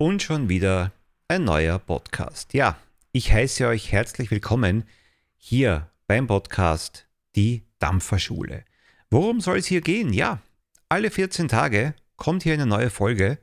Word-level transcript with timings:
und 0.00 0.22
schon 0.22 0.48
wieder 0.48 0.92
ein 1.28 1.44
neuer 1.44 1.78
Podcast. 1.78 2.54
Ja, 2.54 2.78
ich 3.12 3.34
heiße 3.34 3.66
euch 3.66 3.92
herzlich 3.92 4.30
willkommen 4.30 4.84
hier 5.36 5.90
beim 6.06 6.26
Podcast 6.26 7.06
Die 7.36 7.66
Dampferschule. 7.80 8.64
Worum 9.10 9.42
soll 9.42 9.58
es 9.58 9.66
hier 9.66 9.82
gehen? 9.82 10.14
Ja, 10.14 10.38
alle 10.88 11.10
14 11.10 11.48
Tage 11.48 11.94
kommt 12.16 12.44
hier 12.44 12.54
eine 12.54 12.64
neue 12.64 12.88
Folge 12.88 13.36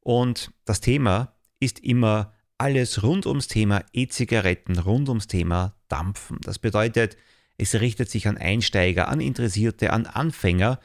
und 0.00 0.50
das 0.64 0.80
Thema 0.80 1.32
ist 1.60 1.78
immer 1.78 2.34
alles 2.58 3.04
rund 3.04 3.24
ums 3.24 3.46
Thema 3.46 3.84
E-Zigaretten, 3.92 4.80
rund 4.80 5.08
ums 5.08 5.28
Thema 5.28 5.76
Dampfen. 5.86 6.38
Das 6.42 6.58
bedeutet, 6.58 7.16
es 7.56 7.76
richtet 7.76 8.10
sich 8.10 8.26
an 8.26 8.36
Einsteiger, 8.36 9.06
an 9.06 9.20
Interessierte, 9.20 9.92
an 9.92 10.06
Anfänger, 10.06 10.80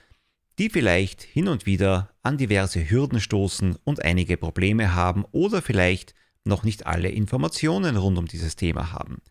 die 0.57 0.69
vielleicht 0.69 1.21
hin 1.21 1.47
und 1.47 1.65
wieder 1.65 2.09
an 2.23 2.37
diverse 2.37 2.89
Hürden 2.89 3.19
stoßen 3.19 3.77
und 3.83 4.03
einige 4.03 4.37
Probleme 4.37 4.93
haben 4.93 5.25
oder 5.31 5.61
vielleicht 5.61 6.13
noch 6.43 6.63
nicht 6.63 6.85
alle 6.85 7.09
Informationen 7.09 7.97
rund 7.97 8.17
um 8.17 8.27
dieses 8.27 8.55
Thema 8.55 8.91
haben. 8.91 9.21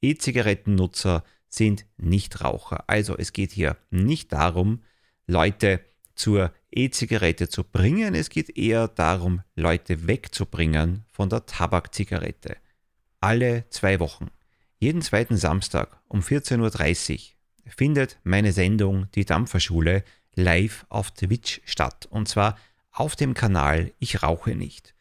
E-Zigarettennutzer 0.00 1.24
sind 1.48 1.86
Nichtraucher. 1.96 2.84
Also 2.88 3.16
es 3.16 3.32
geht 3.32 3.52
hier 3.52 3.76
nicht 3.90 4.32
darum, 4.32 4.82
Leute 5.26 5.80
zur 6.14 6.52
E-Zigarette 6.70 7.48
zu 7.48 7.64
bringen, 7.64 8.14
es 8.14 8.30
geht 8.30 8.56
eher 8.56 8.88
darum, 8.88 9.42
Leute 9.54 10.06
wegzubringen 10.06 11.04
von 11.10 11.28
der 11.28 11.46
Tabakzigarette. 11.46 12.56
Alle 13.20 13.68
zwei 13.70 14.00
Wochen, 14.00 14.28
jeden 14.78 15.02
zweiten 15.02 15.36
Samstag 15.36 16.00
um 16.08 16.20
14.30 16.20 17.12
Uhr 17.12 17.72
findet 17.72 18.18
meine 18.22 18.52
Sendung 18.52 19.06
Die 19.14 19.24
Dampferschule 19.24 20.04
live 20.36 20.86
auf 20.88 21.10
Twitch 21.10 21.60
statt. 21.64 22.06
Und 22.10 22.28
zwar 22.28 22.56
auf 22.92 23.16
dem 23.16 23.34
Kanal 23.34 23.92
Ich 23.98 24.22
rauche 24.22 24.54
nicht. 24.54 24.94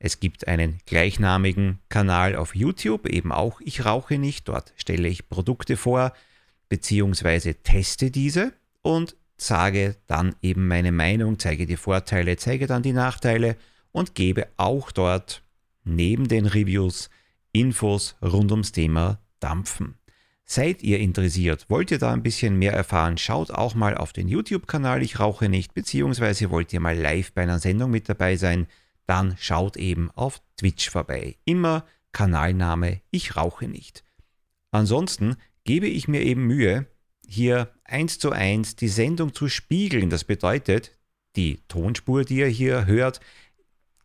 Es 0.00 0.20
gibt 0.20 0.46
einen 0.46 0.78
gleichnamigen 0.86 1.80
Kanal 1.88 2.36
auf 2.36 2.54
YouTube, 2.54 3.06
eben 3.06 3.32
auch 3.32 3.60
Ich 3.60 3.84
rauche 3.84 4.18
nicht. 4.18 4.48
Dort 4.48 4.72
stelle 4.76 5.08
ich 5.08 5.28
Produkte 5.28 5.76
vor, 5.76 6.12
beziehungsweise 6.68 7.54
teste 7.54 8.10
diese 8.10 8.52
und 8.82 9.16
sage 9.36 9.96
dann 10.06 10.34
eben 10.42 10.66
meine 10.66 10.92
Meinung, 10.92 11.38
zeige 11.38 11.66
die 11.66 11.76
Vorteile, 11.76 12.36
zeige 12.36 12.66
dann 12.66 12.82
die 12.82 12.92
Nachteile 12.92 13.56
und 13.92 14.14
gebe 14.14 14.46
auch 14.56 14.92
dort 14.92 15.42
neben 15.84 16.28
den 16.28 16.46
Reviews 16.46 17.10
Infos 17.52 18.16
rund 18.22 18.50
ums 18.52 18.72
Thema 18.72 19.18
Dampfen. 19.40 19.94
Seid 20.50 20.82
ihr 20.82 20.98
interessiert? 20.98 21.66
Wollt 21.68 21.90
ihr 21.90 21.98
da 21.98 22.10
ein 22.10 22.22
bisschen 22.22 22.58
mehr 22.58 22.72
erfahren? 22.72 23.18
Schaut 23.18 23.50
auch 23.50 23.74
mal 23.74 23.94
auf 23.94 24.14
den 24.14 24.28
YouTube-Kanal 24.28 25.02
Ich 25.02 25.20
rauche 25.20 25.50
nicht, 25.50 25.74
beziehungsweise 25.74 26.48
wollt 26.48 26.72
ihr 26.72 26.80
mal 26.80 26.96
live 26.96 27.34
bei 27.34 27.42
einer 27.42 27.58
Sendung 27.58 27.90
mit 27.90 28.08
dabei 28.08 28.36
sein? 28.36 28.66
Dann 29.04 29.36
schaut 29.38 29.76
eben 29.76 30.10
auf 30.12 30.40
Twitch 30.56 30.88
vorbei. 30.88 31.36
Immer 31.44 31.84
Kanalname 32.12 33.02
Ich 33.10 33.36
rauche 33.36 33.68
nicht. 33.68 34.04
Ansonsten 34.70 35.36
gebe 35.64 35.86
ich 35.86 36.08
mir 36.08 36.22
eben 36.22 36.46
Mühe, 36.46 36.86
hier 37.26 37.70
eins 37.84 38.18
zu 38.18 38.32
eins 38.32 38.74
die 38.74 38.88
Sendung 38.88 39.34
zu 39.34 39.50
spiegeln. 39.50 40.08
Das 40.08 40.24
bedeutet, 40.24 40.96
die 41.36 41.60
Tonspur, 41.68 42.24
die 42.24 42.38
ihr 42.38 42.46
hier 42.46 42.86
hört, 42.86 43.20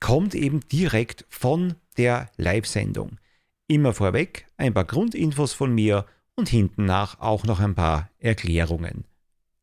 kommt 0.01 0.35
eben 0.35 0.59
direkt 0.67 1.25
von 1.29 1.75
der 1.95 2.29
Live-Sendung. 2.35 3.17
Immer 3.67 3.93
vorweg 3.93 4.45
ein 4.57 4.73
paar 4.73 4.83
Grundinfos 4.83 5.53
von 5.53 5.73
mir 5.73 6.05
und 6.35 6.49
hinten 6.49 6.85
nach 6.85 7.19
auch 7.19 7.45
noch 7.45 7.59
ein 7.59 7.75
paar 7.75 8.09
Erklärungen. 8.19 9.05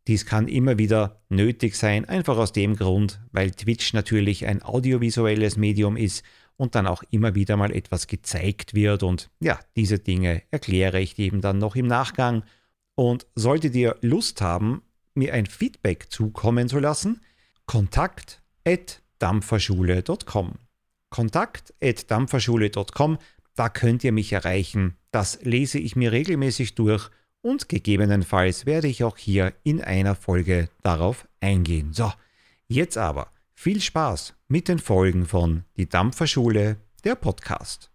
Dies 0.06 0.26
kann 0.26 0.48
immer 0.48 0.78
wieder 0.78 1.20
nötig 1.28 1.76
sein, 1.76 2.04
einfach 2.04 2.36
aus 2.36 2.52
dem 2.52 2.76
Grund, 2.76 3.20
weil 3.32 3.50
Twitch 3.50 3.92
natürlich 3.92 4.46
ein 4.46 4.62
audiovisuelles 4.62 5.56
Medium 5.56 5.96
ist 5.96 6.24
und 6.56 6.74
dann 6.74 6.86
auch 6.86 7.02
immer 7.10 7.34
wieder 7.34 7.56
mal 7.56 7.72
etwas 7.72 8.06
gezeigt 8.06 8.74
wird 8.74 9.02
und 9.02 9.30
ja, 9.40 9.58
diese 9.76 9.98
Dinge 9.98 10.42
erkläre 10.50 11.00
ich 11.00 11.18
eben 11.18 11.40
dann 11.40 11.58
noch 11.58 11.76
im 11.76 11.86
Nachgang. 11.86 12.44
Und 12.94 13.26
solltet 13.34 13.74
ihr 13.74 13.96
Lust 14.02 14.42
haben, 14.42 14.82
mir 15.14 15.32
ein 15.32 15.46
Feedback 15.46 16.10
zukommen 16.10 16.68
zu 16.68 16.78
lassen, 16.78 17.22
kontakt 17.66 18.42
at 18.66 19.00
dampferschule.com. 19.20 20.54
Kontakt 21.08 21.74
at 21.82 22.10
dampferschule.com 22.10 23.18
da 23.54 23.68
könnt 23.68 24.04
ihr 24.04 24.12
mich 24.12 24.32
erreichen. 24.32 24.96
Das 25.10 25.40
lese 25.42 25.78
ich 25.78 25.96
mir 25.96 26.12
regelmäßig 26.12 26.74
durch 26.74 27.10
und 27.42 27.68
gegebenenfalls 27.68 28.66
werde 28.66 28.88
ich 28.88 29.04
auch 29.04 29.16
hier 29.16 29.52
in 29.62 29.80
einer 29.80 30.14
Folge 30.14 30.68
darauf 30.82 31.26
eingehen. 31.40 31.92
So, 31.92 32.12
jetzt 32.68 32.98
aber 32.98 33.32
viel 33.54 33.80
Spaß 33.80 34.34
mit 34.48 34.68
den 34.68 34.78
Folgen 34.78 35.26
von 35.26 35.64
Die 35.76 35.88
Dampferschule, 35.88 36.76
der 37.04 37.14
Podcast. 37.14 37.89